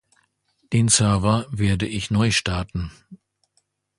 Den 0.73 0.87
Server 0.89 1.45
werde 1.51 1.85
ich 1.87 2.09
neustarten. 2.09 2.91